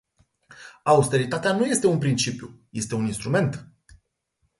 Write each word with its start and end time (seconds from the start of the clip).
Austeritatea 0.83 1.53
nu 1.53 1.65
este 1.65 1.87
un 1.87 1.97
principiu, 1.97 2.59
este 2.69 2.95
un 2.95 3.05
instrument. 3.05 3.67